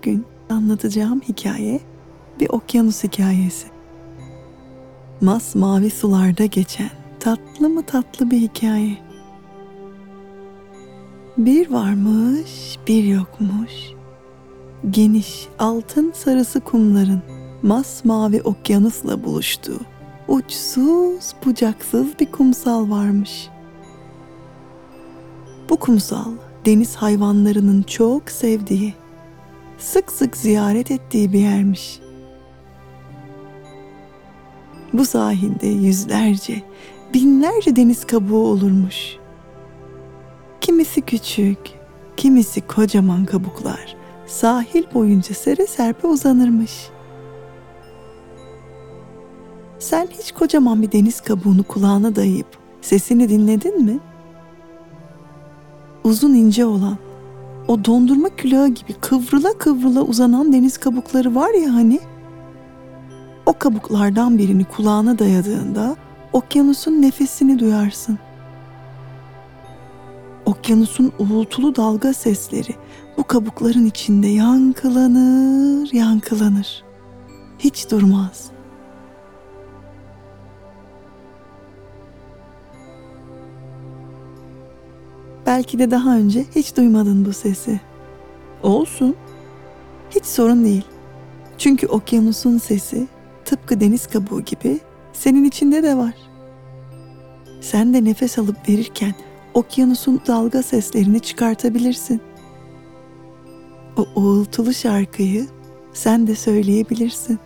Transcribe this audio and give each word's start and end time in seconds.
Bugün 0.00 0.24
anlatacağım 0.50 1.20
hikaye 1.20 1.80
bir 2.40 2.48
okyanus 2.48 3.04
hikayesi. 3.04 3.66
Masmavi 5.20 5.90
sularda 5.90 6.44
geçen 6.44 6.90
tatlı 7.20 7.68
mı 7.68 7.82
tatlı 7.82 8.30
bir 8.30 8.40
hikaye. 8.40 8.98
Bir 11.38 11.70
varmış, 11.70 12.78
bir 12.88 13.04
yokmuş. 13.04 13.72
Geniş, 14.90 15.48
altın 15.58 16.12
sarısı 16.14 16.60
kumların 16.60 17.22
masmavi 17.62 18.42
okyanusla 18.42 19.24
buluştuğu 19.24 19.80
uçsuz 20.28 21.34
bucaksız 21.44 22.06
bir 22.20 22.32
kumsal 22.32 22.90
varmış. 22.90 23.48
Bu 25.70 25.76
kumsal 25.76 26.32
deniz 26.66 26.96
hayvanlarının 26.96 27.82
çok 27.82 28.30
sevdiği, 28.30 28.94
sık 29.80 30.12
sık 30.12 30.36
ziyaret 30.36 30.90
ettiği 30.90 31.32
bir 31.32 31.38
yermiş. 31.38 32.00
Bu 34.92 35.04
sahilde 35.04 35.66
yüzlerce, 35.66 36.62
binlerce 37.14 37.76
deniz 37.76 38.06
kabuğu 38.06 38.46
olurmuş. 38.46 39.16
Kimisi 40.60 41.00
küçük, 41.00 41.58
kimisi 42.16 42.60
kocaman 42.60 43.24
kabuklar 43.24 43.96
sahil 44.26 44.84
boyunca 44.94 45.34
sere 45.34 45.66
serpe 45.66 46.06
uzanırmış. 46.06 46.88
Sen 49.78 50.08
hiç 50.18 50.32
kocaman 50.32 50.82
bir 50.82 50.92
deniz 50.92 51.20
kabuğunu 51.20 51.62
kulağına 51.62 52.16
dayayıp 52.16 52.46
sesini 52.80 53.28
dinledin 53.28 53.84
mi? 53.84 53.98
Uzun 56.04 56.34
ince 56.34 56.66
olan, 56.66 56.96
o 57.70 57.84
dondurma 57.84 58.28
külahı 58.28 58.68
gibi 58.68 58.92
kıvrıla 58.92 59.58
kıvrıla 59.58 60.02
uzanan 60.02 60.52
deniz 60.52 60.78
kabukları 60.78 61.34
var 61.34 61.54
ya 61.54 61.74
hani. 61.74 62.00
O 63.46 63.52
kabuklardan 63.52 64.38
birini 64.38 64.64
kulağına 64.64 65.18
dayadığında 65.18 65.96
okyanusun 66.32 67.02
nefesini 67.02 67.58
duyarsın. 67.58 68.18
Okyanusun 70.46 71.12
uğultulu 71.18 71.76
dalga 71.76 72.12
sesleri 72.12 72.74
bu 73.16 73.24
kabukların 73.24 73.86
içinde 73.86 74.26
yankılanır, 74.26 75.92
yankılanır. 75.92 76.84
Hiç 77.58 77.90
durmaz. 77.90 78.50
Belki 85.50 85.78
de 85.78 85.90
daha 85.90 86.16
önce 86.16 86.44
hiç 86.56 86.76
duymadın 86.76 87.24
bu 87.24 87.32
sesi. 87.32 87.80
Olsun. 88.62 89.16
Hiç 90.10 90.24
sorun 90.24 90.64
değil. 90.64 90.84
Çünkü 91.58 91.86
okyanusun 91.86 92.58
sesi 92.58 93.08
tıpkı 93.44 93.80
deniz 93.80 94.06
kabuğu 94.06 94.40
gibi 94.40 94.80
senin 95.12 95.44
içinde 95.44 95.82
de 95.82 95.96
var. 95.96 96.14
Sen 97.60 97.94
de 97.94 98.04
nefes 98.04 98.38
alıp 98.38 98.68
verirken 98.68 99.14
okyanusun 99.54 100.20
dalga 100.26 100.62
seslerini 100.62 101.20
çıkartabilirsin. 101.20 102.20
O 103.96 104.06
uğultulu 104.20 104.74
şarkıyı 104.74 105.46
sen 105.92 106.26
de 106.26 106.34
söyleyebilirsin. 106.34 107.38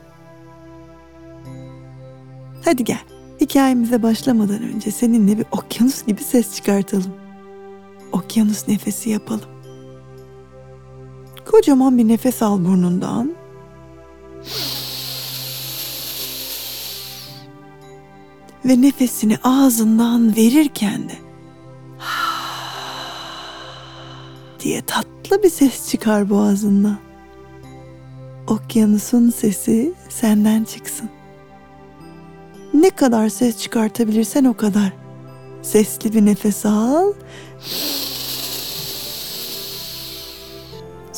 Hadi 2.64 2.84
gel. 2.84 3.02
Hikayemize 3.40 4.02
başlamadan 4.02 4.62
önce 4.62 4.90
seninle 4.90 5.38
bir 5.38 5.46
okyanus 5.52 6.06
gibi 6.06 6.22
ses 6.22 6.56
çıkartalım. 6.56 7.23
Okyanus 8.14 8.68
nefesi 8.68 9.10
yapalım. 9.10 9.48
Kocaman 11.44 11.98
bir 11.98 12.08
nefes 12.08 12.42
al 12.42 12.64
burnundan. 12.64 13.34
Ve 18.64 18.82
nefesini 18.82 19.38
ağzından 19.44 20.36
verirken 20.36 21.08
de 21.08 21.14
diye 24.60 24.82
tatlı 24.82 25.42
bir 25.42 25.50
ses 25.50 25.90
çıkar 25.90 26.30
boğazından. 26.30 26.98
Okyanusun 28.46 29.30
sesi 29.30 29.94
senden 30.08 30.64
çıksın. 30.64 31.10
Ne 32.74 32.90
kadar 32.90 33.28
ses 33.28 33.58
çıkartabilirsen 33.58 34.44
o 34.44 34.54
kadar. 34.54 34.92
Sesli 35.62 36.14
bir 36.14 36.26
nefes 36.26 36.66
al. 36.66 37.12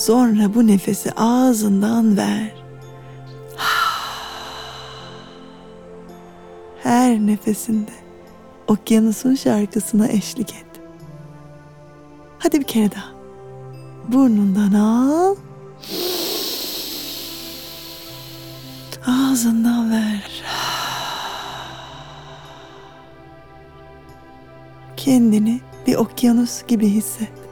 Sonra 0.07 0.55
bu 0.55 0.67
nefesi 0.67 1.13
ağzından 1.13 2.17
ver. 2.17 2.55
Her 6.83 7.19
nefesinde 7.19 7.91
okyanusun 8.67 9.35
şarkısına 9.35 10.09
eşlik 10.09 10.55
et. 10.55 10.67
Hadi 12.39 12.61
bir 12.61 12.65
kere 12.65 12.91
daha. 12.93 13.13
Burnundan 14.09 14.73
al. 14.73 15.37
Ağzından 19.07 19.91
ver. 19.91 20.43
Kendini 24.97 25.61
bir 25.87 25.95
okyanus 25.95 26.67
gibi 26.67 26.89
hisset. 26.89 27.46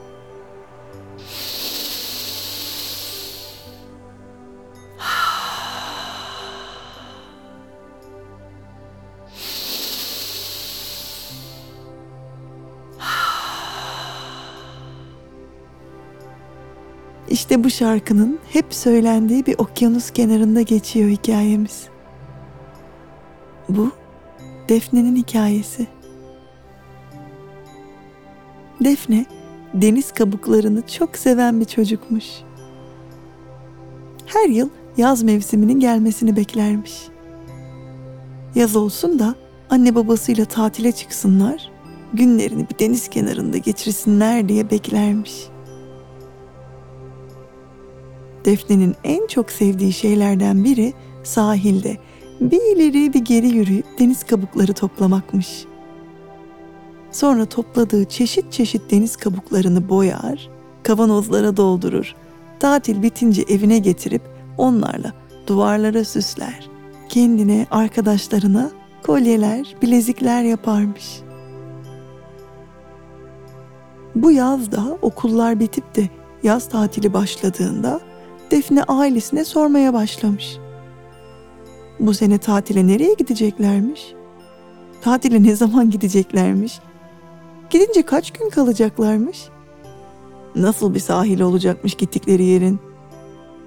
İşte 17.29 17.65
bu 17.65 17.71
şarkının 17.71 18.39
hep 18.53 18.75
söylendiği 18.75 19.47
bir 19.47 19.59
okyanus 19.59 20.11
kenarında 20.11 20.63
geçiyor 20.63 21.09
hikayemiz. 21.09 21.89
Bu 23.69 23.91
Defne'nin 24.69 25.17
hikayesi. 25.17 25.87
Defne 28.81 29.27
deniz 29.75 30.13
kabuklarını 30.13 30.87
çok 30.87 31.17
seven 31.17 31.61
bir 31.61 31.65
çocukmuş. 31.65 32.25
Her 34.27 34.49
yıl 34.49 34.69
yaz 34.97 35.23
mevsiminin 35.23 35.81
gelmesini 35.81 36.37
beklermiş. 36.37 37.03
Yaz 38.55 38.77
olsun 38.77 39.19
da 39.19 39.35
anne 39.71 39.95
babasıyla 39.95 40.45
tatile 40.45 40.93
çıksınlar, 40.93 41.71
günlerini 42.13 42.67
bir 42.69 42.79
deniz 42.79 43.09
kenarında 43.09 43.59
geçirsinler 43.59 44.49
diye 44.49 44.71
beklermiş.'' 44.71 45.54
Defne'nin 48.45 48.95
en 49.05 49.27
çok 49.27 49.51
sevdiği 49.51 49.93
şeylerden 49.93 50.65
biri 50.65 50.93
sahilde 51.23 51.97
bir 52.41 52.77
ileri 52.77 53.15
bir 53.15 53.25
geri 53.25 53.49
yürüyüp 53.49 53.87
deniz 53.99 54.25
kabukları 54.25 54.73
toplamakmış. 54.73 55.65
Sonra 57.11 57.47
topladığı 57.47 58.05
çeşit 58.05 58.53
çeşit 58.53 58.91
deniz 58.91 59.17
kabuklarını 59.17 59.89
boyar, 59.89 60.51
kavanozlara 60.83 61.57
doldurur. 61.57 62.15
Tatil 62.61 63.03
bitince 63.03 63.43
evine 63.43 63.79
getirip 63.79 64.23
onlarla 64.59 65.13
duvarlara 65.47 66.05
süsler. 66.05 66.69
Kendine, 67.09 67.67
arkadaşlarına 67.71 68.71
kolyeler, 69.03 69.77
bilezikler 69.83 70.43
yaparmış. 70.43 71.21
Bu 74.15 74.31
yaz 74.31 74.73
da 74.73 74.99
okullar 75.03 75.61
bitip 75.61 75.97
de 75.97 76.09
yaz 76.43 76.69
tatili 76.69 77.13
başladığında 77.13 78.01
Defne 78.55 78.83
ailesine 78.83 79.45
sormaya 79.45 79.93
başlamış. 79.93 80.57
Bu 82.01 82.15
sene 82.15 82.39
tatile 82.39 82.87
nereye 82.87 83.15
gideceklermiş? 83.15 84.15
Tatile 85.03 85.43
ne 85.43 85.57
zaman 85.57 85.91
gideceklermiş? 85.91 86.81
Gidince 87.71 88.03
kaç 88.03 88.31
gün 88.31 88.51
kalacaklarmış? 88.51 89.49
Nasıl 90.57 90.95
bir 90.95 91.01
sahil 91.01 91.41
olacakmış 91.41 91.95
gittikleri 91.95 92.45
yerin? 92.45 92.81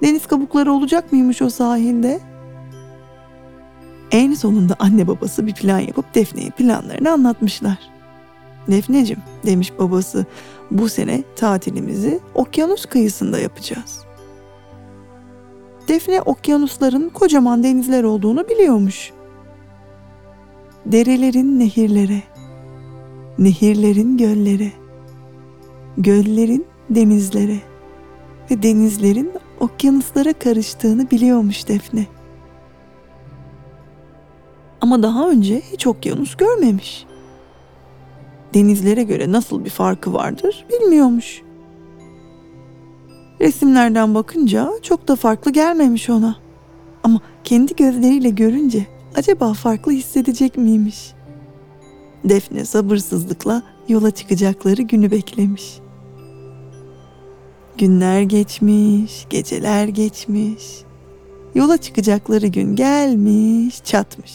Deniz 0.04 0.28
kabukları 0.28 0.72
olacak 0.72 1.12
mıymış 1.12 1.42
o 1.42 1.50
sahilde? 1.50 2.20
En 4.12 4.34
sonunda 4.34 4.76
anne 4.80 5.08
babası 5.08 5.48
bir 5.48 5.54
plan 5.54 5.80
yapıp 5.80 6.16
Defne'ye 6.16 6.50
planlarını 6.50 7.12
anlatmışlar. 7.12 7.80
Defneciğim 8.68 9.22
demiş 9.46 9.74
babası 9.80 10.26
bu 10.72 10.90
sene 10.90 11.24
tatilimizi 11.36 12.20
okyanus 12.36 12.86
kıyısında 12.86 13.40
yapacağız. 13.40 14.07
Defne 15.88 16.22
okyanusların 16.22 17.10
kocaman 17.10 17.64
denizler 17.64 18.04
olduğunu 18.04 18.50
biliyormuş. 18.50 19.12
Derelerin 20.86 21.60
nehirlere, 21.60 22.24
nehirlerin 23.40 24.18
göllere, 24.18 24.72
göllerin 25.98 26.66
denizlere 26.90 27.60
ve 28.52 28.64
denizlerin 28.64 29.32
okyanuslara 29.60 30.34
karıştığını 30.34 31.12
biliyormuş 31.12 31.68
Defne. 31.68 32.06
Ama 34.82 35.04
daha 35.04 35.30
önce 35.30 35.62
hiç 35.72 35.88
okyanus 35.88 36.36
görmemiş. 36.36 37.06
Denizlere 38.54 39.04
göre 39.04 39.32
nasıl 39.32 39.66
bir 39.66 39.70
farkı 39.70 40.14
vardır 40.14 40.66
bilmiyormuş. 40.70 41.47
Resimlerden 43.42 44.16
bakınca 44.16 44.72
çok 44.82 45.08
da 45.08 45.16
farklı 45.16 45.52
gelmemiş 45.52 46.10
ona. 46.10 46.36
Ama 47.04 47.22
kendi 47.44 47.76
gözleriyle 47.76 48.30
görünce 48.30 48.88
acaba 49.16 49.54
farklı 49.54 49.92
hissedecek 49.92 50.58
miymiş? 50.58 51.14
Defne 52.24 52.66
sabırsızlıkla 52.66 53.64
yola 53.90 54.12
çıkacakları 54.12 54.82
günü 54.82 55.12
beklemiş. 55.12 55.80
Günler 57.78 58.22
geçmiş, 58.22 59.28
geceler 59.30 59.88
geçmiş. 59.88 60.64
Yola 61.56 61.78
çıkacakları 61.78 62.48
gün 62.48 62.76
gelmiş, 62.76 63.84
çatmış. 63.84 64.34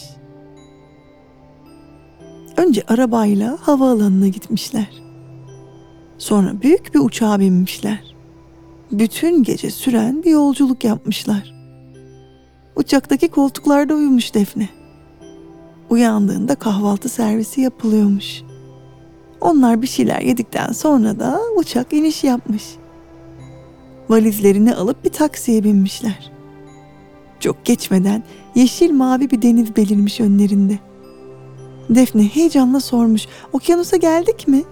Önce 2.57 2.83
arabayla 2.87 3.57
havaalanına 3.61 4.27
gitmişler. 4.27 4.89
Sonra 6.17 6.61
büyük 6.61 6.93
bir 6.95 6.99
uçağa 6.99 7.39
binmişler. 7.39 8.12
Bütün 8.93 9.43
gece 9.43 9.71
süren 9.71 10.23
bir 10.23 10.31
yolculuk 10.31 10.83
yapmışlar. 10.83 11.53
Uçaktaki 12.75 13.27
koltuklarda 13.27 13.93
uyumuş 13.93 14.33
Defne. 14.33 14.69
Uyandığında 15.89 16.55
kahvaltı 16.55 17.09
servisi 17.09 17.61
yapılıyormuş. 17.61 18.41
Onlar 19.41 19.81
bir 19.81 19.87
şeyler 19.87 20.21
yedikten 20.21 20.71
sonra 20.71 21.19
da 21.19 21.39
uçak 21.57 21.93
iniş 21.93 22.23
yapmış. 22.23 22.63
Valizlerini 24.09 24.75
alıp 24.75 25.05
bir 25.05 25.09
taksiye 25.09 25.63
binmişler. 25.63 26.31
Çok 27.39 27.65
geçmeden 27.65 28.23
yeşil 28.55 28.91
mavi 28.91 29.31
bir 29.31 29.41
deniz 29.41 29.75
belirmiş 29.75 30.19
önlerinde. 30.19 30.79
Defne 31.89 32.23
heyecanla 32.23 32.79
sormuş. 32.79 33.27
Okyanusa 33.53 33.97
geldik 33.97 34.47
mi? 34.47 34.63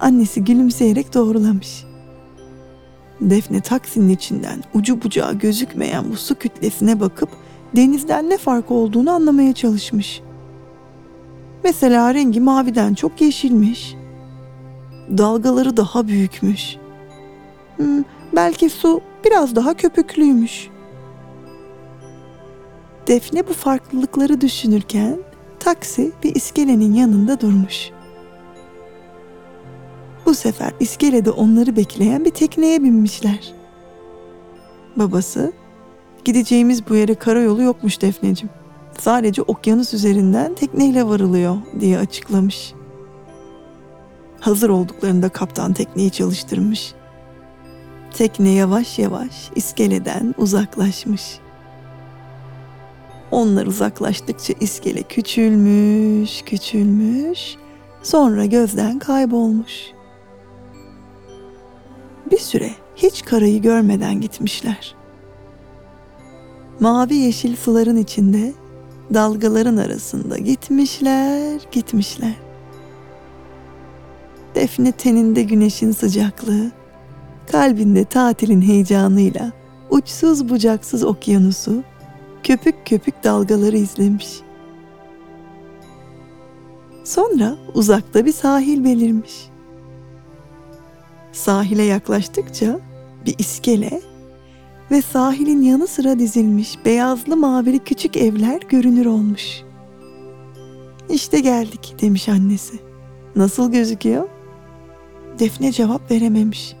Annesi 0.00 0.44
gülümseyerek 0.44 1.14
doğrulamış. 1.14 1.87
Defne 3.20 3.60
taksinin 3.60 4.08
içinden 4.08 4.62
ucu 4.74 5.02
bucağı 5.02 5.34
gözükmeyen 5.34 6.04
bu 6.12 6.16
su 6.16 6.34
kütlesine 6.34 7.00
bakıp 7.00 7.28
denizden 7.76 8.30
ne 8.30 8.38
fark 8.38 8.70
olduğunu 8.70 9.10
anlamaya 9.10 9.52
çalışmış. 9.52 10.22
Mesela 11.64 12.14
rengi 12.14 12.40
maviden 12.40 12.94
çok 12.94 13.20
yeşilmiş. 13.20 13.94
Dalgaları 15.18 15.76
daha 15.76 16.08
büyükmüş. 16.08 16.76
Hmm, 17.76 18.04
belki 18.36 18.70
su 18.70 19.00
biraz 19.24 19.56
daha 19.56 19.74
köpüklüymüş. 19.74 20.68
Defne 23.06 23.48
bu 23.48 23.52
farklılıkları 23.52 24.40
düşünürken 24.40 25.18
taksi 25.60 26.12
bir 26.22 26.34
iskelenin 26.34 26.94
yanında 26.94 27.40
durmuş. 27.40 27.90
Bu 30.28 30.34
sefer 30.34 30.72
iskelede 30.80 31.30
onları 31.30 31.76
bekleyen 31.76 32.24
bir 32.24 32.30
tekneye 32.30 32.82
binmişler. 32.82 33.52
Babası, 34.96 35.52
gideceğimiz 36.24 36.88
bu 36.88 36.94
yere 36.94 37.14
karayolu 37.14 37.62
yokmuş 37.62 38.02
Defneciğim. 38.02 38.50
Sadece 38.98 39.42
okyanus 39.42 39.94
üzerinden 39.94 40.54
tekneyle 40.54 41.06
varılıyor 41.06 41.56
diye 41.80 41.98
açıklamış. 41.98 42.72
Hazır 44.40 44.68
olduklarında 44.68 45.28
kaptan 45.28 45.72
tekneyi 45.72 46.10
çalıştırmış. 46.10 46.94
Tekne 48.10 48.50
yavaş 48.50 48.98
yavaş 48.98 49.50
iskeleden 49.54 50.34
uzaklaşmış. 50.38 51.38
Onlar 53.30 53.66
uzaklaştıkça 53.66 54.54
iskele 54.60 55.02
küçülmüş, 55.02 56.42
küçülmüş, 56.42 57.56
sonra 58.02 58.44
gözden 58.46 58.98
kaybolmuş. 58.98 59.97
Bir 62.30 62.38
süre 62.38 62.70
hiç 62.96 63.24
karayı 63.24 63.62
görmeden 63.62 64.20
gitmişler. 64.20 64.94
Mavi 66.80 67.14
yeşil 67.14 67.56
suların 67.56 67.96
içinde, 67.96 68.52
dalgaların 69.14 69.76
arasında 69.76 70.38
gitmişler, 70.38 71.60
gitmişler. 71.72 72.34
Defne 74.54 74.92
teninde 74.92 75.42
güneşin 75.42 75.92
sıcaklığı, 75.92 76.70
kalbinde 77.52 78.04
tatilin 78.04 78.62
heyecanıyla 78.62 79.52
uçsuz 79.90 80.48
bucaksız 80.48 81.04
okyanusu, 81.04 81.82
köpük 82.42 82.86
köpük 82.86 83.24
dalgaları 83.24 83.76
izlemiş. 83.76 84.40
Sonra 87.04 87.56
uzakta 87.74 88.24
bir 88.24 88.32
sahil 88.32 88.84
belirmiş. 88.84 89.48
Sahile 91.32 91.82
yaklaştıkça 91.82 92.80
bir 93.26 93.34
iskele 93.38 94.00
ve 94.90 95.02
sahilin 95.02 95.62
yanı 95.62 95.86
sıra 95.86 96.18
dizilmiş 96.18 96.78
beyazlı 96.84 97.36
mavili 97.36 97.78
küçük 97.78 98.16
evler 98.16 98.60
görünür 98.68 99.06
olmuş. 99.06 99.62
İşte 101.10 101.40
geldik 101.40 101.94
demiş 102.00 102.28
annesi. 102.28 102.78
Nasıl 103.36 103.72
gözüküyor? 103.72 104.28
Defne 105.38 105.72
cevap 105.72 106.10
verememiş. 106.10 106.76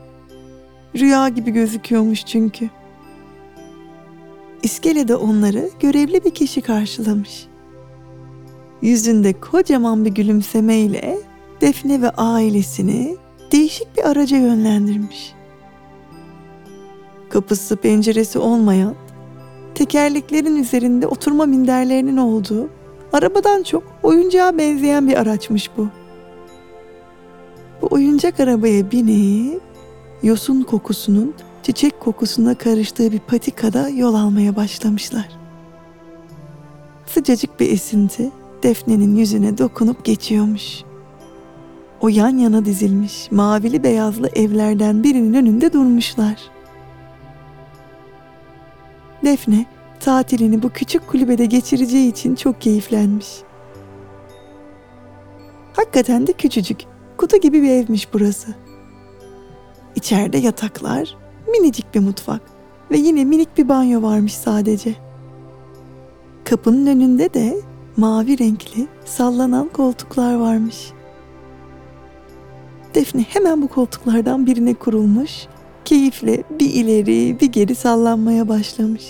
Rüya 0.96 1.28
gibi 1.28 1.50
gözüküyormuş 1.50 2.24
çünkü. 2.26 2.70
İskelede 4.62 5.16
onları 5.16 5.70
görevli 5.80 6.24
bir 6.24 6.30
kişi 6.30 6.60
karşılamış. 6.60 7.46
Yüzünde 8.82 9.32
kocaman 9.32 10.04
bir 10.04 10.10
gülümsemeyle 10.10 11.18
Defne 11.60 12.02
ve 12.02 12.10
ailesini 12.10 13.16
değişik 13.52 13.96
bir 13.96 14.10
araca 14.10 14.36
yönlendirmiş. 14.36 15.34
Kapısı 17.28 17.76
penceresi 17.76 18.38
olmayan, 18.38 18.94
tekerleklerin 19.74 20.56
üzerinde 20.56 21.06
oturma 21.06 21.46
minderlerinin 21.46 22.16
olduğu, 22.16 22.68
arabadan 23.12 23.62
çok 23.62 23.82
oyuncağa 24.02 24.58
benzeyen 24.58 25.08
bir 25.08 25.20
araçmış 25.20 25.70
bu. 25.76 25.88
Bu 27.82 27.88
oyuncak 27.90 28.40
arabaya 28.40 28.90
binip 28.90 29.62
yosun 30.22 30.62
kokusunun 30.62 31.34
çiçek 31.62 32.00
kokusuna 32.00 32.54
karıştığı 32.54 33.12
bir 33.12 33.18
patikada 33.18 33.88
yol 33.88 34.14
almaya 34.14 34.56
başlamışlar. 34.56 35.28
Sıcacık 37.06 37.60
bir 37.60 37.72
esinti 37.72 38.30
Defne'nin 38.62 39.16
yüzüne 39.16 39.58
dokunup 39.58 40.04
geçiyormuş. 40.04 40.87
O 42.00 42.08
yan 42.08 42.38
yana 42.38 42.64
dizilmiş 42.64 43.32
mavili 43.32 43.82
beyazlı 43.82 44.28
evlerden 44.28 45.02
birinin 45.02 45.34
önünde 45.34 45.72
durmuşlar. 45.72 46.36
Defne 49.24 49.66
tatilini 50.00 50.62
bu 50.62 50.70
küçük 50.70 51.08
kulübede 51.08 51.46
geçireceği 51.46 52.10
için 52.10 52.34
çok 52.34 52.60
keyiflenmiş. 52.60 53.26
Hakikaten 55.72 56.26
de 56.26 56.32
küçücük, 56.32 56.80
kutu 57.16 57.36
gibi 57.36 57.62
bir 57.62 57.70
evmiş 57.70 58.12
burası. 58.12 58.54
İçeride 59.94 60.38
yataklar, 60.38 61.16
minicik 61.48 61.94
bir 61.94 62.00
mutfak 62.00 62.42
ve 62.90 62.96
yine 62.96 63.24
minik 63.24 63.58
bir 63.58 63.68
banyo 63.68 64.02
varmış 64.02 64.34
sadece. 64.34 64.94
Kapının 66.44 66.86
önünde 66.86 67.34
de 67.34 67.60
mavi 67.96 68.38
renkli 68.38 68.88
sallanan 69.04 69.68
koltuklar 69.68 70.34
varmış. 70.34 70.92
Defne 72.98 73.22
hemen 73.22 73.62
bu 73.62 73.68
koltuklardan 73.68 74.46
birine 74.46 74.74
kurulmuş, 74.74 75.46
keyifle 75.84 76.42
bir 76.60 76.70
ileri 76.74 77.40
bir 77.40 77.46
geri 77.46 77.74
sallanmaya 77.74 78.48
başlamış. 78.48 79.04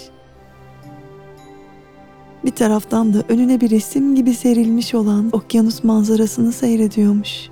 Bir 2.45 2.51
taraftan 2.51 3.15
da 3.15 3.23
önüne 3.29 3.61
bir 3.61 3.71
resim 3.71 4.15
gibi 4.15 4.35
serilmiş 4.35 4.95
olan 4.95 5.29
okyanus 5.33 5.85
manzarasını 5.85 6.53
seyrediyormuş.'' 6.53 7.51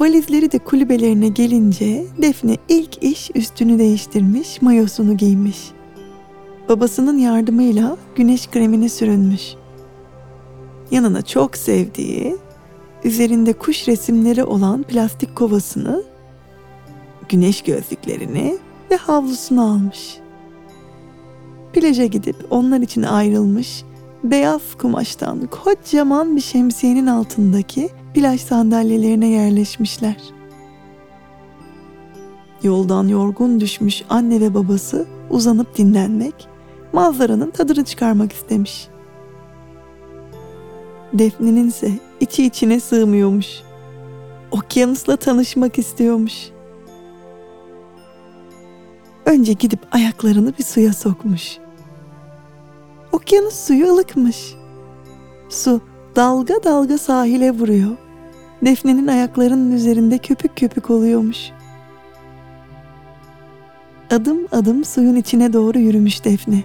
Valizleri 0.00 0.52
de 0.52 0.58
kulübelerine 0.58 1.28
gelince 1.28 2.04
Defne 2.22 2.56
ilk 2.68 3.02
iş 3.02 3.30
üstünü 3.34 3.78
değiştirmiş, 3.78 4.62
mayosunu 4.62 5.16
giymiş. 5.16 5.58
Babasının 6.68 7.18
yardımıyla 7.18 7.96
güneş 8.16 8.50
kremini 8.50 8.88
sürünmüş. 8.88 9.54
Yanına 10.90 11.22
çok 11.22 11.56
sevdiği, 11.56 12.36
üzerinde 13.04 13.52
kuş 13.52 13.88
resimleri 13.88 14.44
olan 14.44 14.82
plastik 14.82 15.36
kovasını, 15.36 16.02
güneş 17.28 17.62
gözlüklerini 17.62 18.58
ve 18.90 18.96
havlusunu 18.96 19.62
almış. 19.62 20.18
Plaja 21.72 22.06
gidip 22.06 22.36
onlar 22.50 22.80
için 22.80 23.02
ayrılmış 23.02 23.84
beyaz 24.24 24.62
kumaştan 24.78 25.46
kocaman 25.46 26.36
bir 26.36 26.40
şemsiyenin 26.40 27.06
altındaki 27.06 27.88
plaj 28.14 28.40
sandalyelerine 28.40 29.28
yerleşmişler. 29.28 30.16
Yoldan 32.62 33.08
yorgun 33.08 33.60
düşmüş 33.60 34.02
anne 34.10 34.40
ve 34.40 34.54
babası 34.54 35.06
uzanıp 35.30 35.78
dinlenmek, 35.78 36.48
manzaranın 36.92 37.50
tadını 37.50 37.84
çıkarmak 37.84 38.32
istemiş. 38.32 38.88
Defne'nin 41.12 41.68
ise 41.68 41.90
içi 42.24 42.46
içine 42.46 42.80
sığmıyormuş. 42.80 43.46
Okyanusla 44.50 45.16
tanışmak 45.16 45.78
istiyormuş. 45.78 46.50
Önce 49.26 49.52
gidip 49.52 49.80
ayaklarını 49.90 50.52
bir 50.58 50.64
suya 50.64 50.92
sokmuş. 50.92 51.58
Okyanus 53.12 53.54
suyu 53.54 53.86
ılıkmış. 53.86 54.54
Su 55.48 55.80
dalga 56.16 56.54
dalga 56.64 56.98
sahile 56.98 57.50
vuruyor. 57.50 57.96
Defne'nin 58.64 59.06
ayaklarının 59.06 59.72
üzerinde 59.72 60.18
köpük 60.18 60.56
köpük 60.56 60.90
oluyormuş. 60.90 61.50
Adım 64.10 64.46
adım 64.52 64.84
suyun 64.84 65.16
içine 65.16 65.52
doğru 65.52 65.78
yürümüş 65.78 66.24
Defne. 66.24 66.64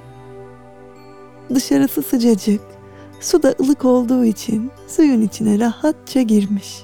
Dışarısı 1.56 2.04
sıcacık, 2.04 2.62
su 3.20 3.44
da 3.44 3.56
ılık 3.62 3.86
olduğu 3.86 4.26
için 4.26 4.72
suyun 4.88 5.22
içine 5.22 5.60
rahatça 5.60 6.22
girmiş. 6.22 6.84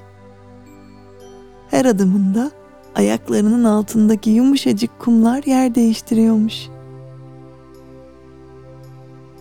Her 1.69 1.85
adımında 1.85 2.51
ayaklarının 2.95 3.63
altındaki 3.63 4.29
yumuşacık 4.29 4.99
kumlar 4.99 5.43
yer 5.43 5.75
değiştiriyormuş. 5.75 6.69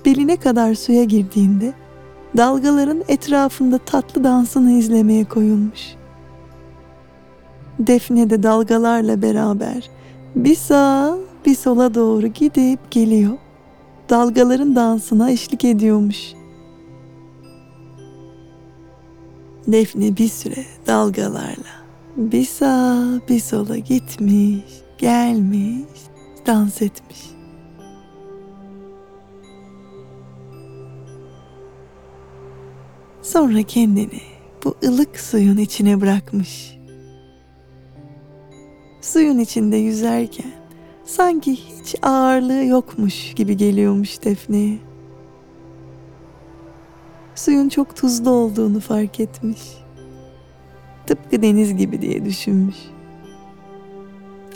Beline 0.07 0.37
kadar 0.37 0.75
suya 0.75 1.05
girdiğinde 1.05 1.73
dalgaların 2.37 3.05
etrafında 3.09 3.79
tatlı 3.79 4.25
dansını 4.25 4.73
izlemeye 4.73 5.25
koyulmuş. 5.25 5.95
Defne 7.79 8.31
de 8.31 8.43
dalgalarla 8.43 9.23
beraber 9.23 9.91
bir 10.37 10.55
sağa 10.55 11.19
bir 11.47 11.55
sola 11.55 11.95
doğru 11.95 12.27
gidip 12.27 12.91
geliyor. 12.91 13.39
Dalgaların 14.11 14.77
dansına 14.77 15.31
eşlik 15.31 15.65
ediyormuş. 15.65 16.35
Defne 19.67 20.17
bir 20.17 20.29
süre 20.29 20.65
dalgalarla 20.87 21.85
bir 22.17 22.45
sağa 22.45 23.21
bir 23.29 23.41
sola 23.41 23.79
gitmiş, 23.79 24.65
gelmiş, 24.99 26.01
dans 26.47 26.83
etmiş. 26.83 27.19
Sonra 33.23 33.63
kendini 33.63 34.21
bu 34.65 34.75
ılık 34.85 35.21
suyun 35.21 35.57
içine 35.57 36.01
bırakmış. 36.01 36.79
Suyun 39.01 39.39
içinde 39.39 39.77
yüzerken 39.77 40.53
sanki 41.05 41.53
hiç 41.53 41.95
ağırlığı 42.03 42.65
yokmuş 42.65 43.35
gibi 43.35 43.57
geliyormuş 43.57 44.25
Defne'ye. 44.25 44.79
Suyun 47.35 47.69
çok 47.69 47.97
tuzlu 47.97 48.31
olduğunu 48.31 48.81
fark 48.81 49.21
etmiş. 49.21 49.63
Tıpkı 51.07 51.43
deniz 51.43 51.77
gibi 51.77 52.03
diye 52.03 52.25
düşünmüş. 52.25 52.77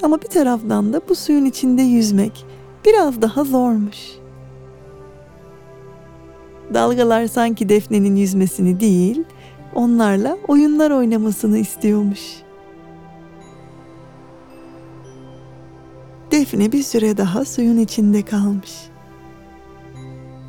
Ama 0.02 0.22
bir 0.22 0.28
taraftan 0.28 0.92
da 0.92 1.00
bu 1.08 1.14
suyun 1.14 1.44
içinde 1.44 1.82
yüzmek 1.82 2.46
biraz 2.86 3.22
daha 3.22 3.44
zormuş. 3.44 3.98
Dalgalar 6.74 7.26
sanki 7.26 7.68
Defne'nin 7.68 8.16
yüzmesini 8.16 8.80
değil, 8.80 9.24
onlarla 9.74 10.38
oyunlar 10.48 10.90
oynamasını 10.90 11.58
istiyormuş. 11.58 12.20
Defne 16.30 16.72
bir 16.72 16.82
süre 16.82 17.16
daha 17.16 17.44
suyun 17.44 17.78
içinde 17.78 18.22
kalmış. 18.22 18.72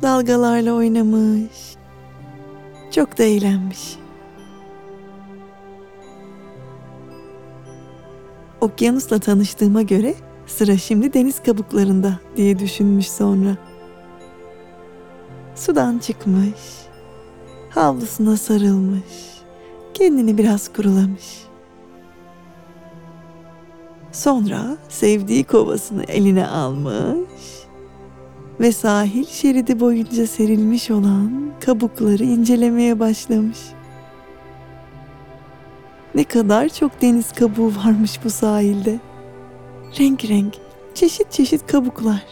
Dalgalarla 0.02 0.72
oynamış. 0.72 1.79
Çok 2.90 3.18
da 3.18 3.22
eğlenmiş. 3.22 3.96
Okyanusla 8.60 9.18
tanıştığıma 9.18 9.82
göre 9.82 10.14
sıra 10.46 10.76
şimdi 10.76 11.12
deniz 11.12 11.42
kabuklarında 11.42 12.18
diye 12.36 12.58
düşünmüş 12.58 13.10
sonra. 13.10 13.56
Sudan 15.54 15.98
çıkmış, 15.98 16.60
havlusuna 17.70 18.36
sarılmış, 18.36 19.40
kendini 19.94 20.38
biraz 20.38 20.72
kurulamış. 20.72 21.44
Sonra 24.12 24.76
sevdiği 24.88 25.44
kovasını 25.44 26.04
eline 26.04 26.46
almış 26.46 27.39
ve 28.60 28.72
sahil 28.72 29.26
şeridi 29.26 29.80
boyunca 29.80 30.26
serilmiş 30.26 30.90
olan 30.90 31.52
kabukları 31.60 32.24
incelemeye 32.24 33.00
başlamış. 33.00 33.58
Ne 36.14 36.24
kadar 36.24 36.68
çok 36.68 37.02
deniz 37.02 37.32
kabuğu 37.32 37.72
varmış 37.84 38.20
bu 38.24 38.30
sahilde. 38.30 39.00
Renk 39.98 40.24
renk, 40.24 40.54
çeşit 40.94 41.32
çeşit 41.32 41.66
kabuklar. 41.66 42.24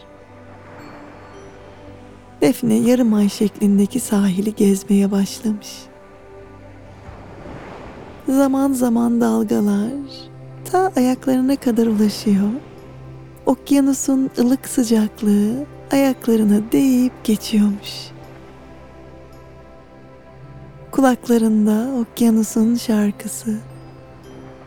Defne 2.40 2.74
yarım 2.74 3.14
ay 3.14 3.28
şeklindeki 3.28 4.00
sahili 4.00 4.54
gezmeye 4.54 5.10
başlamış. 5.10 5.76
Zaman 8.28 8.72
zaman 8.72 9.20
dalgalar 9.20 9.90
ta 10.64 10.92
ayaklarına 10.96 11.56
kadar 11.56 11.86
ulaşıyor. 11.86 12.48
Okyanusun 13.48 14.30
ılık 14.38 14.68
sıcaklığı 14.68 15.66
ayaklarına 15.90 16.72
değip 16.72 17.12
geçiyormuş. 17.24 18.10
Kulaklarında 20.90 21.90
okyanusun 22.00 22.74
şarkısı, 22.74 23.56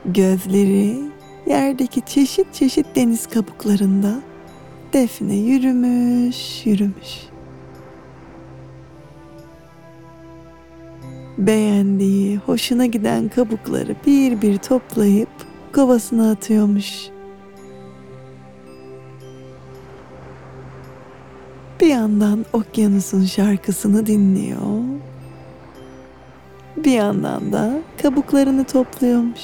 gözleri 0.06 1.00
yerdeki 1.48 2.02
çeşit 2.02 2.54
çeşit 2.54 2.86
deniz 2.96 3.28
kabuklarında 3.28 4.14
Defne 4.94 5.36
yürümüş, 5.36 6.66
yürümüş. 6.66 7.20
Beğendiği, 11.38 12.38
hoşuna 12.38 12.86
giden 12.86 13.30
kabukları 13.30 13.96
bir 14.06 14.42
bir 14.42 14.58
toplayıp 14.58 15.30
kovasına 15.74 16.32
atıyormuş. 16.32 17.10
Bir 21.82 21.88
yandan 21.88 22.46
okyanusun 22.54 23.26
şarkısını 23.26 24.06
dinliyor. 24.06 24.60
Bir 26.78 26.92
yandan 26.92 27.54
da 27.54 27.82
kabuklarını 28.02 28.64
topluyormuş. 28.64 29.42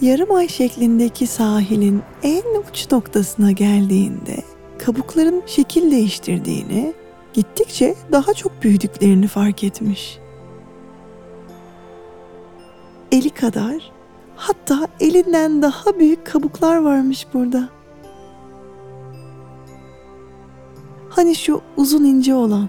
Yarım 0.00 0.32
ay 0.32 0.48
şeklindeki 0.48 1.26
sahilin 1.26 2.02
en 2.22 2.42
uç 2.70 2.92
noktasına 2.92 3.52
geldiğinde 3.52 4.55
kabukların 4.78 5.42
şekil 5.46 5.90
değiştirdiğini, 5.90 6.94
gittikçe 7.34 7.94
daha 8.12 8.34
çok 8.34 8.62
büyüdüklerini 8.62 9.26
fark 9.28 9.64
etmiş. 9.64 10.18
Eli 13.12 13.30
kadar, 13.30 13.92
hatta 14.36 14.88
elinden 15.00 15.62
daha 15.62 15.98
büyük 15.98 16.26
kabuklar 16.26 16.76
varmış 16.76 17.26
burada. 17.34 17.68
Hani 21.10 21.34
şu 21.34 21.60
uzun 21.76 22.04
ince 22.04 22.34
olan, 22.34 22.68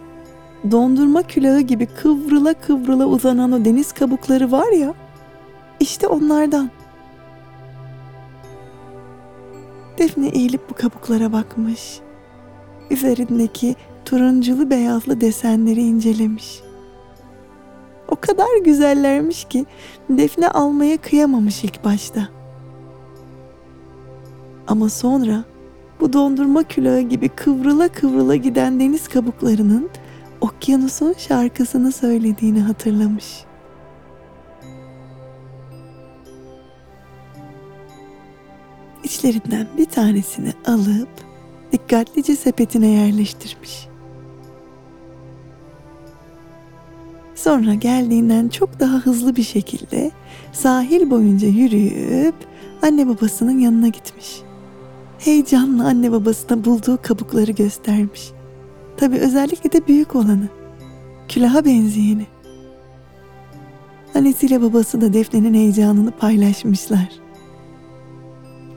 dondurma 0.72 1.24
külahı 1.24 1.62
gibi 1.62 1.86
kıvrıla 1.86 2.54
kıvrıla 2.54 3.06
uzanan 3.06 3.52
o 3.52 3.66
deniz 3.66 3.92
kabukları 3.92 4.52
var 4.52 4.72
ya, 4.72 4.94
işte 5.80 6.08
onlardan. 6.08 6.70
Defne 9.98 10.28
eğilip 10.28 10.70
bu 10.70 10.74
kabuklara 10.74 11.34
bakmış. 11.34 12.00
Üzerindeki 12.90 13.76
turunculu 14.06 14.70
beyazlı 14.70 15.22
desenleri 15.22 15.82
incelemiş. 15.82 16.62
O 18.08 18.16
kadar 18.16 18.58
güzellermiş 18.66 19.46
ki 19.46 19.66
Defne 20.10 20.50
almaya 20.50 20.98
kıyamamış 20.98 21.64
ilk 21.64 21.84
başta. 21.84 22.30
Ama 24.68 24.90
sonra 24.90 25.44
bu 26.00 26.14
dondurma 26.14 26.64
külahı 26.64 27.02
gibi 27.02 27.30
kıvrıla 27.30 27.88
kıvrıla 27.88 28.36
giden 28.36 28.80
deniz 28.80 29.08
kabuklarının 29.08 29.90
okyanusun 30.42 31.16
şarkısını 31.18 31.92
söylediğini 31.92 32.62
hatırlamış. 32.62 33.47
İçlerinden 39.08 39.68
bir 39.78 39.86
tanesini 39.86 40.54
alıp 40.66 41.10
dikkatlice 41.72 42.36
sepetine 42.36 42.88
yerleştirmiş. 42.88 43.88
Sonra 47.36 47.74
geldiğinden 47.74 48.50
çok 48.50 48.80
daha 48.80 48.98
hızlı 48.98 49.36
bir 49.36 49.44
şekilde 49.44 50.12
sahil 50.54 51.10
boyunca 51.10 51.48
yürüyüp 51.48 52.36
anne 52.82 53.08
babasının 53.08 53.60
yanına 53.60 53.88
gitmiş. 53.88 54.42
Heyecanla 55.20 55.88
anne 55.88 56.12
babasına 56.12 56.66
bulduğu 56.66 57.00
kabukları 57.02 57.52
göstermiş. 57.52 58.32
Tabi 58.98 59.18
özellikle 59.18 59.72
de 59.72 59.88
büyük 59.88 60.16
olanı. 60.16 60.50
Külaha 61.28 61.66
benzeyeni. 61.66 62.28
Annesiyle 64.16 64.62
babası 64.62 65.02
da 65.02 65.14
Defne'nin 65.14 65.54
heyecanını 65.54 66.12
paylaşmışlar. 66.12 67.27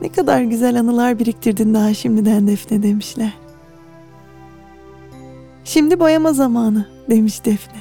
Ne 0.01 0.09
kadar 0.09 0.43
güzel 0.43 0.81
anılar 0.81 1.19
biriktirdin 1.19 1.75
daha 1.75 1.95
şimdiden 1.95 2.47
Defne 2.47 2.83
demişler. 2.83 3.33
Şimdi 5.65 6.01
boyama 6.01 6.33
zamanı 6.33 6.87
demiş 7.11 7.45
Defne. 7.45 7.81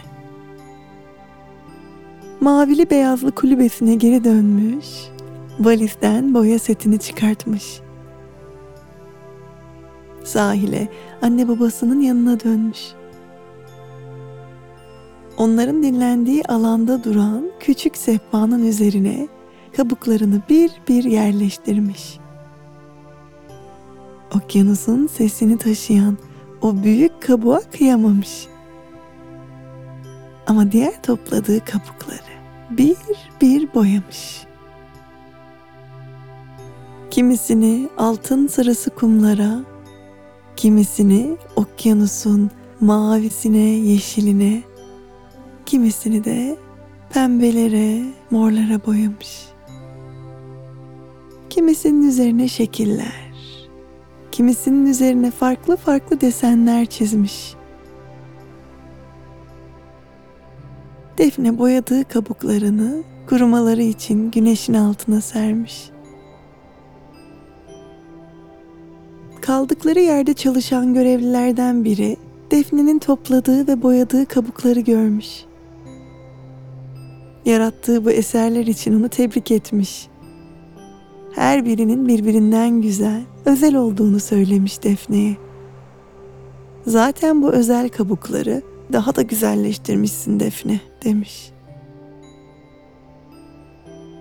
Mavili 2.42 2.90
beyazlı 2.90 3.32
kulübesine 3.32 3.96
geri 3.96 4.24
dönmüş, 4.24 4.86
valizden 5.60 6.34
boya 6.34 6.60
setini 6.60 7.00
çıkartmış. 7.00 7.80
Sahile 10.24 10.88
anne 11.22 11.48
babasının 11.48 12.02
yanına 12.02 12.40
dönmüş. 12.40 12.80
Onların 15.38 15.84
dinlendiği 15.84 16.44
alanda 16.44 17.04
duran 17.04 17.52
küçük 17.60 17.98
sehpanın 17.98 18.64
üzerine 18.68 19.28
kabuklarını 19.80 20.42
bir 20.50 20.72
bir 20.88 21.04
yerleştirmiş. 21.04 22.20
Okyanusun 24.36 25.08
sesini 25.08 25.58
taşıyan 25.58 26.18
o 26.62 26.84
büyük 26.84 27.22
kabuğa 27.22 27.60
kıyamamış. 27.60 28.48
Ama 30.48 30.72
diğer 30.72 31.02
topladığı 31.02 31.66
kabukları 31.66 32.34
bir 32.70 32.96
bir 33.42 33.74
boyamış. 33.74 34.44
Kimisini 37.12 37.90
altın 37.98 38.48
sırası 38.48 38.90
kumlara, 38.90 39.60
kimisini 40.56 41.38
okyanusun 41.56 42.52
mavisine, 42.80 43.60
yeşiline, 43.60 44.64
kimisini 45.66 46.24
de 46.24 46.58
pembelere, 47.14 48.04
morlara 48.32 48.86
boyamış. 48.86 49.50
Kimisinin 51.50 52.10
üzerine 52.10 52.48
şekiller, 52.48 53.32
kimisinin 54.32 54.86
üzerine 54.86 55.32
farklı 55.32 55.78
farklı 55.78 56.22
desenler 56.22 56.86
çizmiş. 56.86 57.54
Defne 61.18 61.58
boyadığı 61.58 62.04
kabuklarını 62.04 63.04
kurumaları 63.30 63.84
için 63.84 64.32
güneşin 64.32 64.74
altına 64.74 65.22
sermiş. 65.22 65.90
Kaldıkları 69.42 70.00
yerde 70.00 70.34
çalışan 70.34 70.94
görevlilerden 70.94 71.86
biri 71.86 72.18
Defne'nin 72.52 73.00
topladığı 73.00 73.68
ve 73.68 73.82
boyadığı 73.82 74.26
kabukları 74.26 74.80
görmüş. 74.80 75.46
Yarattığı 77.46 78.06
bu 78.06 78.12
eserler 78.12 78.68
için 78.68 79.00
onu 79.00 79.10
tebrik 79.10 79.52
etmiş. 79.52 80.09
Her 81.32 81.66
birinin 81.66 82.08
birbirinden 82.08 82.82
güzel, 82.82 83.22
özel 83.46 83.76
olduğunu 83.76 84.20
söylemiş 84.20 84.84
Defne'ye. 84.84 85.38
Zaten 86.88 87.42
bu 87.42 87.52
özel 87.52 87.90
kabukları 87.90 88.62
daha 88.94 89.16
da 89.16 89.22
güzelleştirmişsin 89.22 90.40
Defne 90.40 90.80
demiş. 91.04 91.52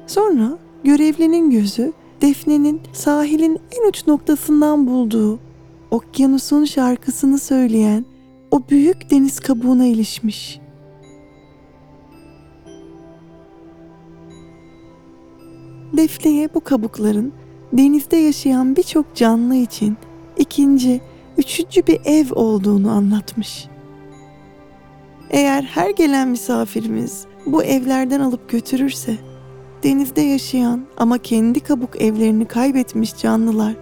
Sonra 0.07 0.59
görevlinin 0.85 1.51
gözü 1.51 1.93
Defne'nin 2.21 2.81
sahilin 2.93 3.59
en 3.79 3.89
uç 3.89 4.07
noktasından 4.07 4.87
bulduğu 4.87 5.39
okyanusun 5.91 6.65
şarkısını 6.65 7.39
söyleyen 7.39 8.05
o 8.51 8.63
büyük 8.71 9.11
deniz 9.11 9.41
kabuğuna 9.41 9.87
ilişmiş. 9.87 10.61
Defne'ye 15.93 16.49
bu 16.55 16.61
kabukların 16.61 17.33
denizde 17.73 18.17
yaşayan 18.17 18.77
birçok 18.77 19.15
canlı 19.15 19.55
için 19.55 19.97
ikinci, 20.39 21.01
üçüncü 21.39 21.87
bir 21.87 22.01
ev 22.05 22.27
olduğunu 22.33 22.91
anlatmış. 22.91 23.69
Eğer 25.31 25.63
her 25.63 25.91
gelen 25.91 26.29
misafirimiz 26.29 27.27
bu 27.47 27.63
evlerden 27.63 28.21
alıp 28.21 28.51
götürürse, 28.51 29.17
denizde 29.83 30.21
yaşayan 30.21 30.87
ama 30.97 31.19
kendi 31.19 31.61
kabuk 31.61 32.03
evlerini 32.03 32.45
kaybetmiş 32.45 33.17
canlılar 33.17 33.75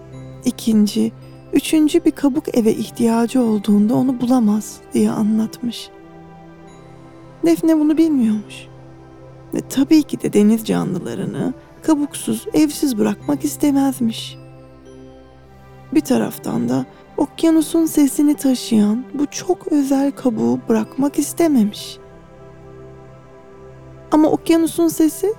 ikinci, 0.45 1.11
üçüncü 1.53 2.05
bir 2.05 2.11
kabuk 2.11 2.57
eve 2.57 2.73
ihtiyacı 2.73 3.41
olduğunda 3.41 3.95
onu 3.95 4.21
bulamaz 4.21 4.77
diye 4.93 5.11
anlatmış. 5.11 5.89
Defne 7.45 7.79
bunu 7.79 7.97
bilmiyormuş. 7.97 8.67
Ve 9.53 9.61
tabii 9.69 10.03
ki 10.03 10.21
de 10.21 10.33
deniz 10.33 10.65
canlılarını 10.65 11.53
kabuksuz, 11.87 12.47
evsiz 12.53 12.97
bırakmak 12.97 13.43
istemezmiş. 13.45 14.37
Bir 15.93 16.01
taraftan 16.01 16.69
da 16.69 16.85
okyanusun 17.17 17.85
sesini 17.85 18.33
taşıyan 18.35 19.05
bu 19.13 19.25
çok 19.25 19.67
özel 19.67 20.11
kabuğu 20.11 20.59
bırakmak 20.69 21.19
istememiş. 21.19 21.97
Ama 24.11 24.29
okyanusun 24.29 24.87
sesi 24.87 25.33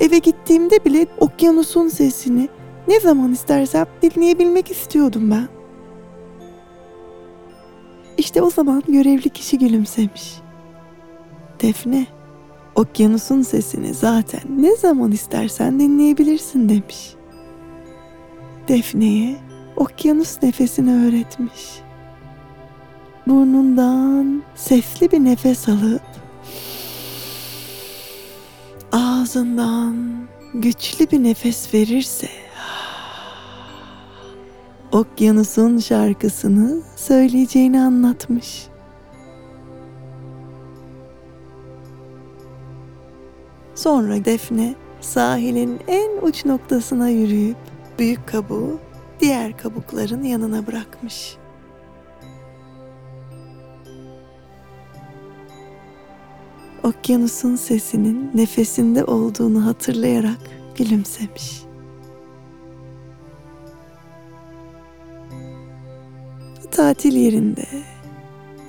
eve 0.00 0.18
gittiğimde 0.18 0.84
bile 0.84 1.06
okyanusun 1.18 1.88
sesini 1.88 2.48
ne 2.88 3.00
zaman 3.00 3.32
istersem 3.32 3.86
dinleyebilmek 4.02 4.70
istiyordum 4.70 5.30
ben. 5.30 5.48
İşte 8.18 8.42
o 8.42 8.50
zaman 8.50 8.82
görevli 8.88 9.30
kişi 9.30 9.58
gülümsemiş. 9.58 10.34
Defne, 11.62 12.06
okyanusun 12.82 13.42
sesini 13.42 13.94
zaten 13.94 14.40
ne 14.58 14.76
zaman 14.76 15.12
istersen 15.12 15.80
dinleyebilirsin 15.80 16.68
demiş. 16.68 17.14
Defne'ye 18.68 19.36
okyanus 19.76 20.42
nefesini 20.42 21.06
öğretmiş. 21.06 21.80
Burnundan 23.26 24.42
sesli 24.54 25.12
bir 25.12 25.24
nefes 25.24 25.68
alıp 25.68 26.02
ağzından 28.92 29.96
güçlü 30.54 31.10
bir 31.10 31.22
nefes 31.22 31.74
verirse 31.74 32.28
okyanusun 34.92 35.78
şarkısını 35.78 36.82
söyleyeceğini 36.96 37.80
anlatmış. 37.80 38.71
Sonra 43.82 44.24
Defne 44.24 44.74
sahilin 45.00 45.80
en 45.88 46.26
uç 46.26 46.44
noktasına 46.44 47.08
yürüyüp 47.08 47.56
büyük 47.98 48.26
kabuğu 48.26 48.78
diğer 49.20 49.58
kabukların 49.58 50.22
yanına 50.22 50.66
bırakmış. 50.66 51.36
Okyanusun 56.82 57.56
sesinin 57.56 58.30
nefesinde 58.34 59.04
olduğunu 59.04 59.66
hatırlayarak 59.66 60.38
gülümsemiş. 60.76 61.62
Tatil 66.70 67.16
yerinde 67.16 67.66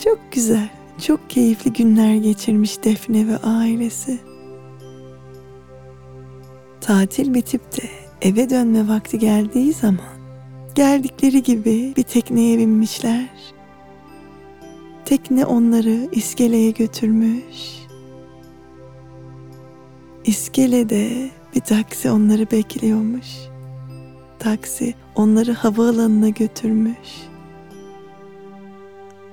çok 0.04 0.20
güzel, 0.32 0.70
çok 1.02 1.30
keyifli 1.30 1.74
günler 1.74 2.16
geçirmiş 2.16 2.84
Defne 2.84 3.28
ve 3.28 3.38
ailesi. 3.38 4.33
Tatil 6.84 7.34
bitip 7.34 7.62
de 7.62 7.90
eve 8.22 8.50
dönme 8.50 8.88
vakti 8.88 9.20
geldiği 9.20 9.74
zaman 9.74 10.18
geldikleri 10.76 11.44
gibi 11.44 11.94
bir 11.98 12.04
tekneye 12.04 12.58
binmişler. 12.58 13.30
Tekne 15.06 15.46
onları 15.46 16.10
iskeleye 16.12 16.72
götürmüş. 16.72 17.86
İskelede 20.26 21.30
bir 21.56 21.60
taksi 21.62 22.12
onları 22.12 22.52
bekliyormuş. 22.52 23.28
Taksi 24.40 24.94
onları 25.16 25.54
havaalanına 25.54 26.30
götürmüş. 26.30 27.10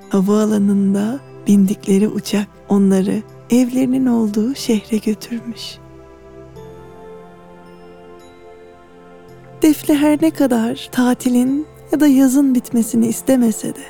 Havaalanında 0.08 1.20
bindikleri 1.46 2.08
uçak 2.08 2.48
onları 2.68 3.22
evlerinin 3.50 4.06
olduğu 4.06 4.54
şehre 4.54 4.96
götürmüş. 4.96 5.78
Defne 9.62 9.96
her 9.96 10.22
ne 10.22 10.30
kadar 10.30 10.88
tatilin 10.92 11.66
ya 11.92 12.00
da 12.00 12.06
yazın 12.06 12.54
bitmesini 12.54 13.06
istemese 13.06 13.68
de 13.68 13.84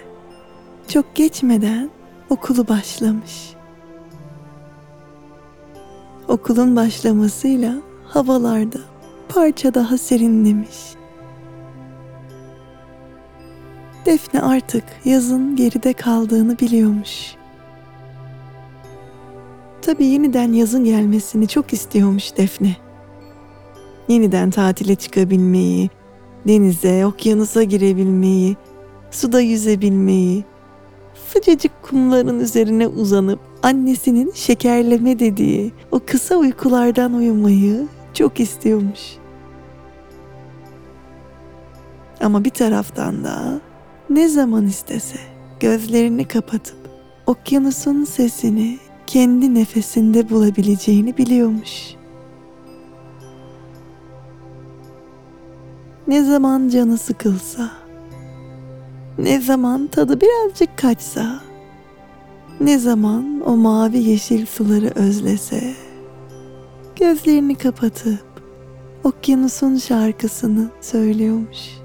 çok 0.88 1.14
geçmeden 1.14 1.90
okulu 2.30 2.68
başlamış. 2.68 3.52
Okulun 6.28 6.76
başlamasıyla 6.76 7.74
havalarda 8.04 8.78
parça 9.28 9.74
daha 9.74 9.98
serinlemiş. 9.98 10.76
Defne 14.06 14.40
artık 14.42 14.84
yazın 15.04 15.56
geride 15.56 15.92
kaldığını 15.92 16.58
biliyormuş. 16.58 17.34
Tabii 19.82 20.06
yeniden 20.06 20.52
yazın 20.52 20.84
gelmesini 20.84 21.48
çok 21.48 21.72
istiyormuş 21.72 22.36
Defne. 22.36 22.89
Yeniden 24.08 24.50
tatile 24.50 24.94
çıkabilmeyi, 24.94 25.90
denize, 26.48 27.06
okyanusa 27.06 27.62
girebilmeyi, 27.62 28.56
suda 29.10 29.40
yüzebilmeyi, 29.40 30.44
sıcacık 31.32 31.82
kumların 31.82 32.40
üzerine 32.40 32.86
uzanıp 32.86 33.40
annesinin 33.62 34.32
şekerleme 34.34 35.18
dediği 35.18 35.72
o 35.90 36.00
kısa 36.06 36.36
uykulardan 36.36 37.14
uyumayı 37.14 37.86
çok 38.14 38.40
istiyormuş. 38.40 39.00
Ama 42.20 42.44
bir 42.44 42.50
taraftan 42.50 43.24
da 43.24 43.60
ne 44.10 44.28
zaman 44.28 44.66
istese 44.66 45.18
gözlerini 45.60 46.24
kapatıp 46.24 46.76
okyanusun 47.26 48.04
sesini 48.04 48.78
kendi 49.06 49.54
nefesinde 49.54 50.30
bulabileceğini 50.30 51.16
biliyormuş. 51.16 51.99
Ne 56.06 56.24
zaman 56.24 56.68
canı 56.68 56.98
sıkılsa, 56.98 57.70
ne 59.18 59.40
zaman 59.40 59.86
tadı 59.86 60.20
birazcık 60.20 60.78
kaçsa, 60.78 61.40
ne 62.60 62.78
zaman 62.78 63.42
o 63.46 63.56
mavi 63.56 63.98
yeşil 63.98 64.46
suları 64.46 64.92
özlese, 64.94 65.74
gözlerini 66.96 67.54
kapatıp 67.54 68.24
okyanusun 69.04 69.76
şarkısını 69.76 70.68
söylüyormuş. 70.80 71.79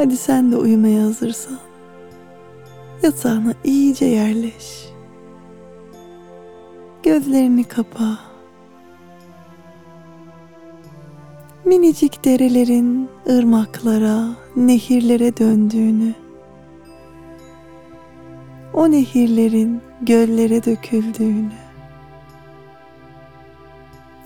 Hadi 0.00 0.16
sen 0.16 0.52
de 0.52 0.56
uyumaya 0.56 1.02
hazırsan. 1.02 1.58
Yatağına 3.02 3.54
iyice 3.64 4.04
yerleş. 4.04 4.88
Gözlerini 7.02 7.64
kapa. 7.64 8.18
Minicik 11.64 12.24
derelerin 12.24 13.08
ırmaklara, 13.28 14.28
nehirlere 14.56 15.36
döndüğünü, 15.36 16.14
o 18.74 18.90
nehirlerin 18.90 19.80
göllere 20.02 20.64
döküldüğünü, 20.64 21.52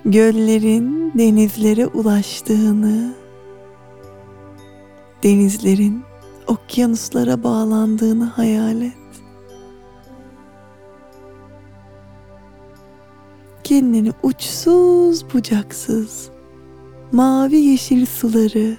göllerin 0.04 1.12
denizlere 1.18 1.87
ulaştığını 1.87 3.23
denizlerin 5.24 6.04
okyanuslara 6.46 7.42
bağlandığını 7.42 8.24
hayal 8.24 8.82
et. 8.82 8.94
Kendini 13.64 14.12
uçsuz 14.22 15.34
bucaksız, 15.34 16.30
mavi 17.12 17.56
yeşil 17.56 18.06
suları, 18.06 18.76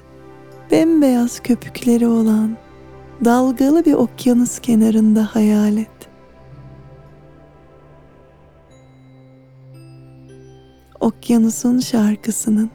bembeyaz 0.72 1.40
köpükleri 1.40 2.08
olan 2.08 2.58
dalgalı 3.26 3.86
bir 3.86 3.94
okyanus 3.94 4.60
kenarında 4.60 5.36
hayal 5.36 5.78
et. 5.78 5.90
Okyanusun 11.00 11.80
şarkısının 11.80 12.70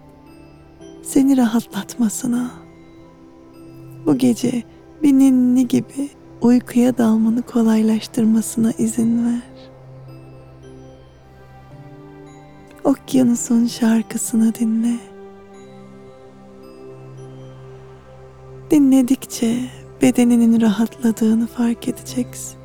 seni 1.03 1.37
rahatlatmasına, 1.37 2.60
bu 4.07 4.19
gece 4.19 4.63
bir 5.03 5.13
ninni 5.13 5.69
gibi 5.69 6.09
uykuya 6.41 6.99
dalmanı 6.99 7.43
kolaylaştırmasına 7.43 8.73
izin 8.79 9.27
ver. 9.27 9.43
Okyanusun 12.85 13.67
şarkısını 13.67 14.55
dinle. 14.55 14.97
Dinledikçe 18.71 19.57
bedeninin 20.03 20.61
rahatladığını 20.61 21.47
fark 21.47 21.89
edeceksin. 21.89 22.61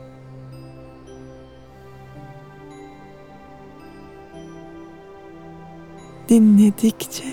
Dinledikçe 6.29 7.23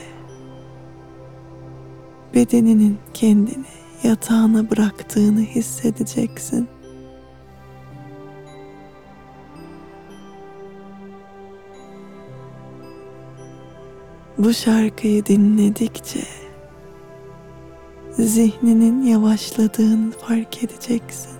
bedeninin 2.34 2.98
kendini 3.14 3.81
yatağına 4.02 4.70
bıraktığını 4.70 5.40
hissedeceksin. 5.40 6.68
Bu 14.38 14.54
şarkıyı 14.54 15.26
dinledikçe 15.26 16.20
zihninin 18.18 19.02
yavaşladığını 19.02 20.10
fark 20.10 20.64
edeceksin. 20.64 21.32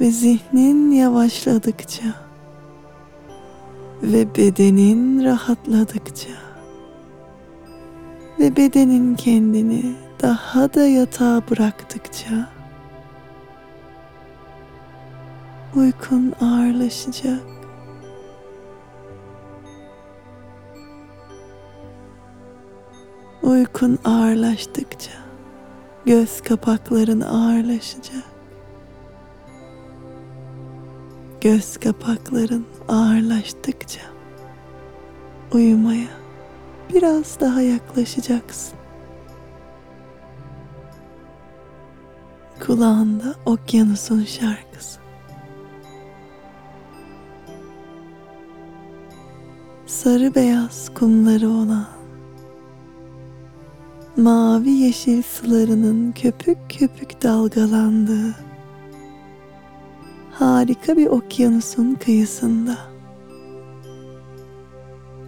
Ve 0.00 0.10
zihnin 0.10 0.90
yavaşladıkça 0.90 2.23
ve 4.12 4.34
bedenin 4.34 5.24
rahatladıkça 5.24 6.30
ve 8.38 8.56
bedenin 8.56 9.14
kendini 9.14 9.94
daha 10.22 10.74
da 10.74 10.86
yatağa 10.86 11.42
bıraktıkça 11.50 12.48
uykun 15.76 16.32
ağırlaşacak. 16.40 17.40
Uykun 23.42 23.98
ağırlaştıkça 24.04 25.12
göz 26.06 26.40
kapakların 26.40 27.20
ağırlaşacak. 27.20 28.33
Göz 31.44 31.76
kapakların 31.76 32.66
ağırlaştıkça 32.88 34.00
uyumaya 35.52 36.08
biraz 36.94 37.40
daha 37.40 37.60
yaklaşacaksın. 37.60 38.78
Kulağında 42.66 43.34
okyanusun 43.46 44.24
şarkısı. 44.24 45.00
Sarı 49.86 50.34
beyaz 50.34 50.94
kumları 50.94 51.48
olan 51.48 51.88
mavi 54.16 54.70
yeşil 54.70 55.22
sularının 55.22 56.12
köpük 56.12 56.58
köpük 56.68 57.22
dalgalandığı 57.22 58.53
harika 60.34 60.96
bir 60.96 61.06
okyanusun 61.06 61.94
kıyısında. 61.94 62.78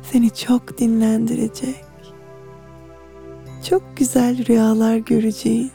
Seni 0.02 0.30
çok 0.34 0.78
dinlendirecek, 0.78 1.84
çok 3.68 3.96
güzel 3.96 4.46
rüyalar 4.46 4.96
göreceğin, 4.96 5.70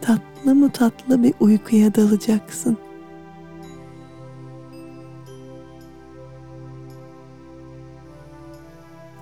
tatlı 0.00 0.54
mı 0.54 0.70
tatlı 0.72 1.22
bir 1.22 1.34
uykuya 1.40 1.94
dalacaksın. 1.94 2.78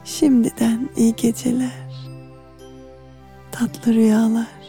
Şimdiden 0.05 0.89
iyi 0.97 1.17
geceler. 1.17 1.87
tatlı 3.53 3.95
rüyalar. 3.95 4.66